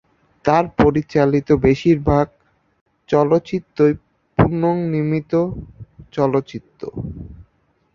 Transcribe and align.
তার 0.45 0.65
পরিচালিত 0.79 1.49
বেশিরভাগ 1.65 2.25
চলচ্চিত্রই 3.09 3.93
পুনঃনির্মিত 4.37 5.33
চলচ্চিত্র। 6.13 6.81